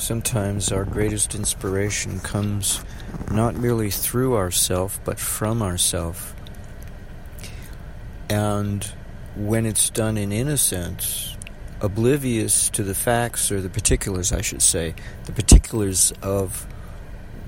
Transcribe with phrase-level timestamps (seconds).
[0.00, 2.82] sometimes our greatest inspiration comes
[3.30, 6.34] not merely through ourself, but from ourself.
[8.28, 8.84] And
[9.36, 11.36] when it's done in innocence,
[11.80, 16.66] oblivious to the facts or the particulars, I should say, the particulars of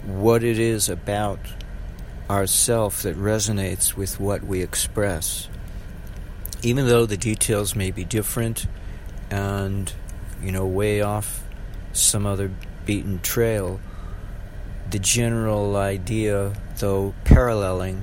[0.04, 1.40] what it is about
[2.28, 5.48] ourself that resonates with what we express.
[6.62, 8.66] Even though the details may be different
[9.30, 9.92] and,
[10.42, 11.42] you know, way off
[11.92, 12.50] some other
[12.86, 13.80] beaten trail,
[14.90, 18.02] the general idea, though paralleling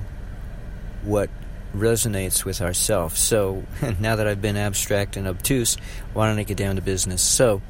[1.02, 1.30] what
[1.74, 3.16] resonates with ourself.
[3.16, 3.64] So
[4.00, 5.76] now that I've been abstract and obtuse,
[6.12, 7.22] why don't I get down to business?
[7.22, 7.62] So,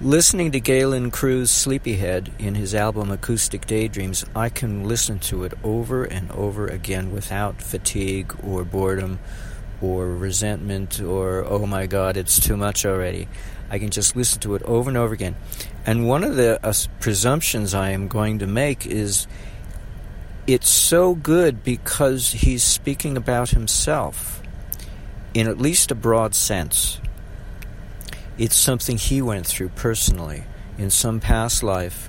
[0.00, 5.52] listening to Galen Crew's Sleepyhead in his album Acoustic Daydreams, I can listen to it
[5.64, 9.18] over and over again without fatigue or boredom
[9.80, 13.28] or resentment or, oh my god, it's too much already.
[13.70, 15.36] I can just listen to it over and over again.
[15.84, 19.26] And one of the uh, presumptions I am going to make is
[20.46, 24.42] it's so good because he's speaking about himself
[25.34, 27.00] in at least a broad sense.
[28.38, 30.44] It's something he went through personally
[30.78, 32.08] in some past life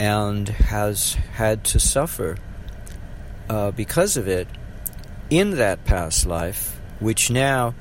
[0.00, 2.36] and has had to suffer
[3.48, 4.48] uh, because of it
[5.30, 7.74] in that past life, which now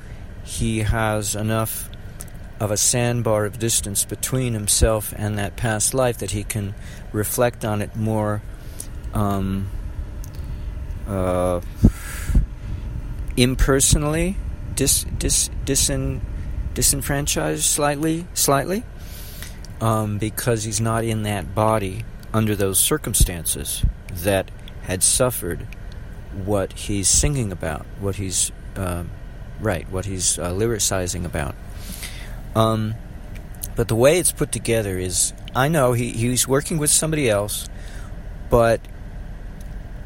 [0.43, 1.89] he has enough
[2.59, 6.73] of a sandbar of distance between himself and that past life that he can
[7.11, 8.41] reflect on it more
[9.13, 9.69] um,
[11.07, 11.61] uh,
[13.37, 14.37] impersonally,
[14.75, 16.21] dis, dis, disin,
[16.73, 18.83] disenfranchised slightly, slightly,
[19.81, 23.83] um, because he's not in that body under those circumstances
[24.13, 24.49] that
[24.83, 25.67] had suffered
[26.43, 29.03] what he's singing about, what he's uh,
[29.59, 31.55] right, what he's uh, lyricizing about.
[32.55, 32.95] Um,
[33.75, 37.67] but the way it's put together is, I know he, he's working with somebody else,
[38.49, 38.79] but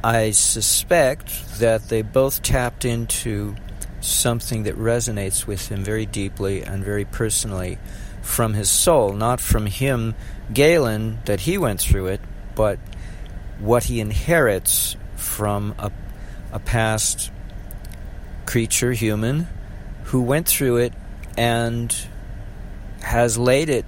[0.03, 3.55] I suspect that they both tapped into
[4.01, 7.77] something that resonates with him very deeply and very personally
[8.21, 10.15] from his soul, not from him,
[10.53, 12.21] Galen, that he went through it,
[12.55, 12.79] but
[13.59, 15.91] what he inherits from a,
[16.51, 17.31] a past
[18.45, 19.47] creature, human,
[20.05, 20.93] who went through it
[21.37, 21.95] and
[23.01, 23.85] has laid it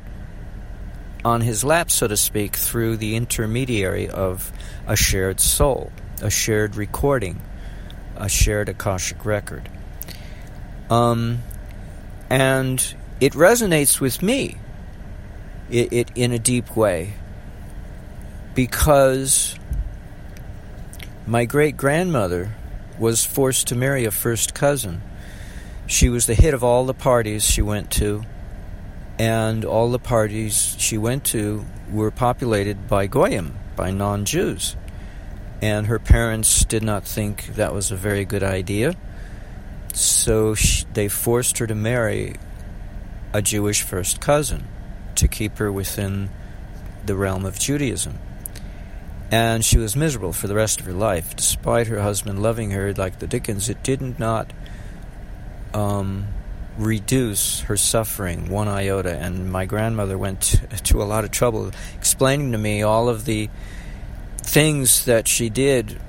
[1.23, 4.51] on his lap, so to speak, through the intermediary of
[4.88, 5.91] a shared soul,
[6.22, 7.41] a shared recording,
[8.16, 9.69] a shared Akashic record.
[10.89, 11.39] Um,
[12.29, 14.57] and it resonates with me
[15.69, 17.13] it, it in a deep way
[18.55, 19.55] because
[21.25, 22.51] my great grandmother
[23.00, 25.01] was forced to marry a first cousin.
[25.88, 28.23] She was the hit of all the parties she went to
[29.21, 34.75] and all the parties she went to were populated by goyim, by non-Jews.
[35.61, 38.95] And her parents did not think that was a very good idea,
[39.93, 42.37] so she, they forced her to marry
[43.31, 44.67] a Jewish first cousin
[45.13, 46.31] to keep her within
[47.05, 48.17] the realm of Judaism.
[49.29, 52.91] And she was miserable for the rest of her life, despite her husband loving her
[52.95, 53.69] like the Dickens.
[53.69, 54.51] It did not
[55.75, 56.25] um,
[56.77, 59.15] reduce her suffering one iota.
[59.15, 63.49] And my grandmother went to a lot of trouble explaining to me all of the
[64.37, 65.99] things that she did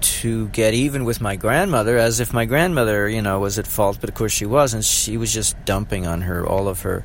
[0.00, 3.98] to get even with my grandmother, as if my grandmother, you know, was at fault,
[4.00, 4.84] but of course she wasn't.
[4.84, 7.04] She was just dumping on her all of her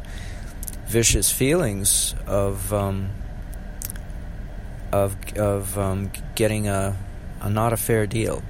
[0.88, 3.10] vicious feelings of um,
[4.92, 6.96] of of um, getting a,
[7.42, 8.44] a not a fair deal.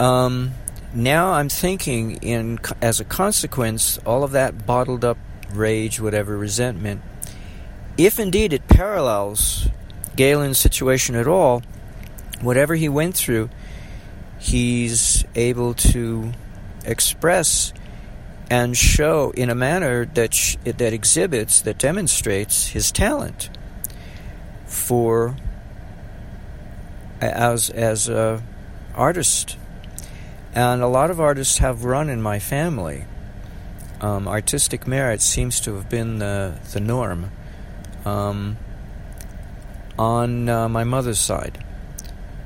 [0.00, 0.52] Um,
[0.94, 5.18] now I'm thinking, in as a consequence, all of that bottled up
[5.52, 7.02] rage, whatever resentment,
[7.96, 9.68] if indeed it parallels
[10.16, 11.62] Galen's situation at all,
[12.40, 13.50] whatever he went through,
[14.38, 16.32] he's able to
[16.84, 17.72] express
[18.50, 23.50] and show in a manner that sh- that exhibits, that demonstrates his talent
[24.64, 25.36] for
[27.20, 28.42] as as a
[28.94, 29.56] artist
[30.54, 33.04] and a lot of artists have run in my family.
[34.00, 37.30] Um, artistic merit seems to have been the, the norm
[38.04, 38.56] um,
[39.98, 41.64] on uh, my mother's side.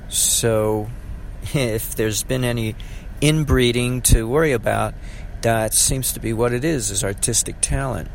[0.08, 0.90] So,
[1.54, 2.74] if there's been any
[3.20, 4.94] inbreeding to worry about,
[5.42, 8.08] that seems to be what it is: is artistic talent,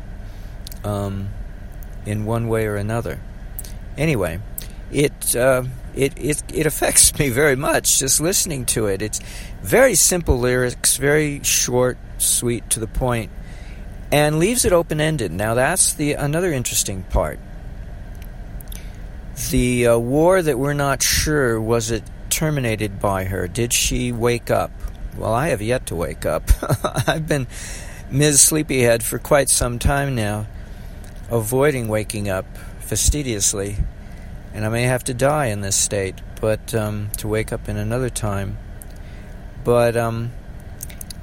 [0.84, 1.28] um,
[2.06, 3.20] in one way or another.
[3.96, 4.40] Anyway,
[4.92, 5.64] it uh,
[5.94, 9.02] it, it it affects me very much just listening to it.
[9.02, 9.20] It's
[9.62, 13.30] very simple lyrics, very short, sweet, to the point,
[14.12, 15.32] and leaves it open ended.
[15.32, 17.38] Now that's the another interesting part.
[19.50, 23.48] The uh, war that we're not sure was it terminated by her?
[23.48, 24.70] Did she wake up?
[25.16, 26.44] Well, I have yet to wake up.
[27.08, 27.46] I've been
[28.10, 28.40] Ms.
[28.40, 30.46] Sleepyhead for quite some time now,
[31.30, 32.46] avoiding waking up
[32.80, 33.76] fastidiously,
[34.58, 37.76] and I may have to die in this state, but um, to wake up in
[37.76, 38.58] another time.
[39.62, 40.32] But um,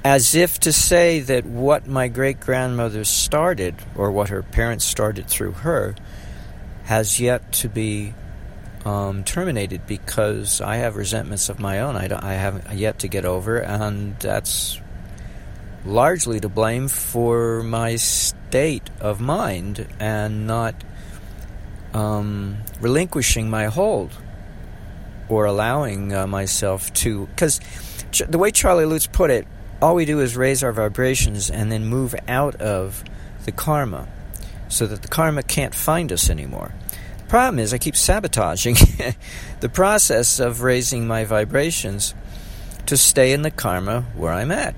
[0.02, 5.26] as if to say that what my great grandmother started, or what her parents started
[5.26, 5.94] through her,
[6.84, 8.14] has yet to be
[8.86, 11.94] um, terminated because I have resentments of my own.
[11.94, 14.80] I, I haven't yet to get over, and that's
[15.84, 20.74] largely to blame for my state of mind and not
[21.96, 24.12] um, relinquishing my hold
[25.30, 27.26] or allowing uh, myself to.
[27.26, 27.58] Because
[28.12, 29.46] ch- the way Charlie Lutz put it,
[29.80, 33.02] all we do is raise our vibrations and then move out of
[33.46, 34.06] the karma
[34.68, 36.74] so that the karma can't find us anymore.
[37.18, 38.74] The problem is, I keep sabotaging
[39.60, 42.14] the process of raising my vibrations
[42.86, 44.74] to stay in the karma where I'm at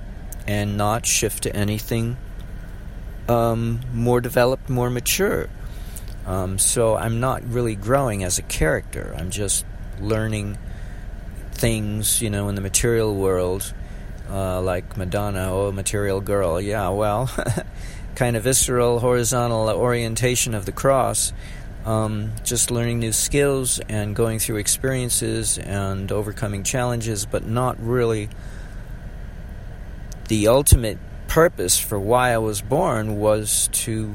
[0.46, 2.16] and not shift to anything
[3.28, 5.48] um, more developed, more mature.
[6.28, 9.14] Um, so I'm not really growing as a character.
[9.16, 9.64] I'm just
[9.98, 10.58] learning
[11.52, 13.72] things, you know, in the material world,
[14.28, 16.60] uh, like Madonna, oh, material girl.
[16.60, 17.30] Yeah, well,
[18.14, 21.32] kind of visceral, horizontal orientation of the cross.
[21.86, 28.28] Um, just learning new skills and going through experiences and overcoming challenges, but not really
[30.28, 34.14] the ultimate purpose for why I was born was to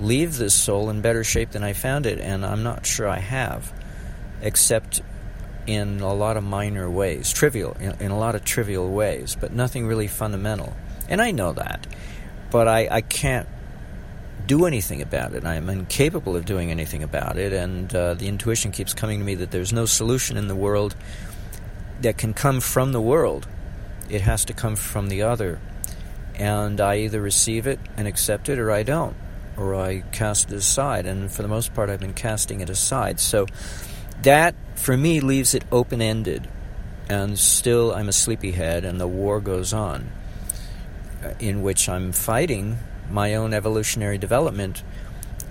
[0.00, 3.18] leave this soul in better shape than I found it, and I'm not sure I
[3.18, 3.72] have,
[4.42, 5.02] except
[5.66, 9.86] in a lot of minor ways, trivial, in, a lot of trivial ways, but nothing
[9.86, 10.74] really fundamental.
[11.08, 11.86] And I know that
[12.50, 13.48] but I, I can't
[14.46, 15.44] do anything about it.
[15.44, 19.36] I'm incapable of doing anything about it, and uh, the intuition keeps coming to me
[19.36, 20.96] that there's no solution in the world
[22.00, 23.46] that can come from the world.
[24.08, 25.60] It has to come from the other.
[26.34, 29.14] And I either receive it and accept it, or I don't,
[29.56, 31.06] or I cast it aside.
[31.06, 33.20] And for the most part, I've been casting it aside.
[33.20, 33.46] So
[34.22, 36.48] that, for me, leaves it open ended.
[37.08, 40.10] And still, I'm a sleepyhead, and the war goes on
[41.24, 42.78] uh, in which I'm fighting
[43.10, 44.84] my own evolutionary development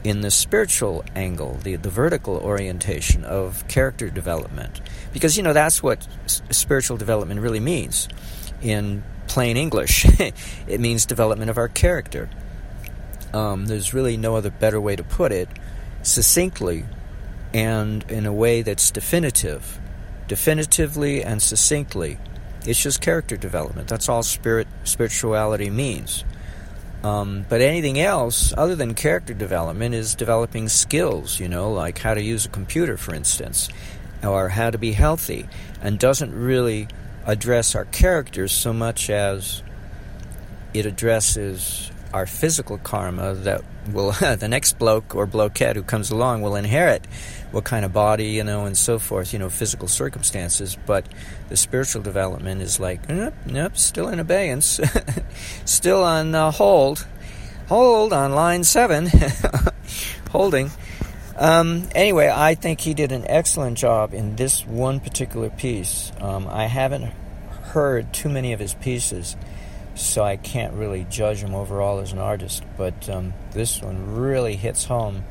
[0.03, 4.79] in the spiritual angle, the, the vertical orientation of character development.
[5.11, 8.07] Because, you know, that's what s- spiritual development really means
[8.61, 10.05] in plain English.
[10.67, 12.29] it means development of our character.
[13.33, 15.49] Um, there's really no other better way to put it
[16.03, 16.85] succinctly
[17.53, 19.79] and in a way that's definitive.
[20.27, 22.17] Definitively and succinctly
[22.65, 23.87] it's just character development.
[23.87, 26.23] That's all spirit spirituality means.
[27.03, 32.13] Um, but anything else other than character development is developing skills, you know, like how
[32.13, 33.69] to use a computer, for instance,
[34.21, 35.47] or how to be healthy,
[35.81, 36.89] and doesn't really
[37.25, 39.63] address our characters so much as
[40.73, 43.61] it addresses our physical karma that
[43.91, 47.05] will the next bloke or blokeette who comes along will inherit
[47.51, 50.77] what kind of body you know and so forth you know physical circumstances.
[50.85, 51.05] But
[51.49, 54.79] the spiritual development is like nope nope still in abeyance
[55.65, 57.07] still on uh, hold
[57.67, 59.09] hold on line 7
[60.31, 60.71] holding.
[61.37, 66.11] Um, anyway i think he did an excellent job in this one particular piece.
[66.19, 67.13] Um, i haven't
[67.69, 69.37] heard too many of his pieces
[69.99, 72.63] so I can't really judge him overall as an artist.
[72.77, 75.25] But um, this one really hits home,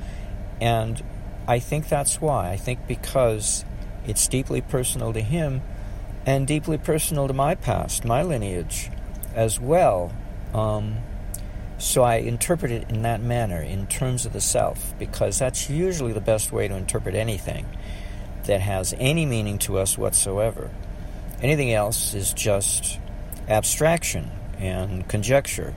[0.60, 1.02] and
[1.46, 2.50] I think that's why.
[2.50, 3.64] I think because
[4.06, 5.62] it's deeply personal to him,
[6.26, 8.90] and deeply personal to my past, my lineage,
[9.34, 10.12] as well.
[10.52, 10.98] Um,
[11.78, 16.12] so I interpret it in that manner, in terms of the self, because that's usually
[16.12, 17.64] the best way to interpret anything
[18.44, 20.70] that has any meaning to us whatsoever.
[21.40, 22.98] Anything else is just
[23.48, 25.74] abstraction and conjecture,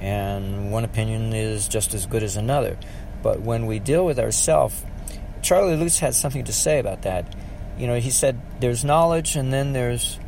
[0.00, 2.76] and one opinion is just as good as another.
[3.22, 4.84] But when we deal with ourself,
[5.40, 7.34] Charlie Lutz had something to say about that.
[7.78, 10.18] You know, he said there's knowledge and then there's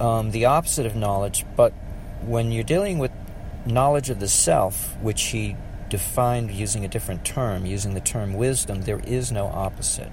[0.00, 1.72] um, the opposite of knowledge, but
[2.22, 3.10] when you're dealing with
[3.66, 5.56] knowledge of the self, which he
[5.88, 10.10] defined using a different term, using the term wisdom, there is no opposite.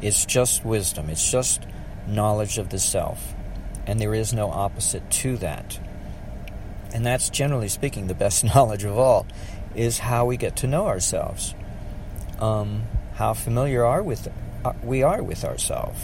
[0.00, 1.66] It's just wisdom, it's just
[2.06, 3.34] knowledge of the self,
[3.86, 5.78] and there is no opposite to that
[6.94, 9.26] and that's generally speaking the best knowledge of all,
[9.74, 11.54] is how we get to know ourselves.
[12.38, 12.82] Um,
[13.14, 14.28] how familiar are with
[14.64, 16.00] uh, we are with ourselves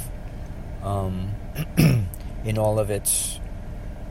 [0.83, 1.35] um,
[2.45, 3.40] in all of its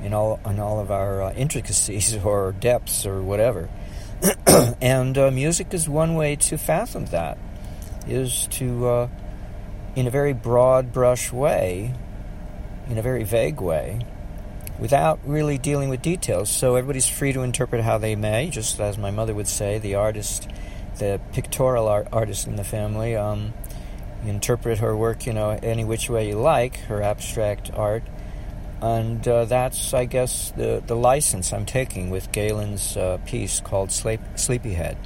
[0.02, 3.70] in all in all of our uh, intricacies or depths or whatever.
[4.82, 7.38] and uh, music is one way to fathom that,
[8.08, 9.10] is to, uh,
[9.96, 11.94] in a very broad brush way,
[12.90, 14.00] in a very vague way,
[14.80, 16.50] without really dealing with details.
[16.50, 19.96] So everybody's free to interpret how they may, just as my mother would say, the
[19.96, 20.48] artist,
[21.00, 23.16] the pictorial art, artist in the family.
[23.16, 23.54] Um,
[24.26, 28.04] interpret her work, you know, any which way you like, her abstract art.
[28.82, 33.92] And uh, that's, I guess, the, the license I'm taking with Galen's uh, piece called
[33.92, 34.98] Sleep, Sleepyhead.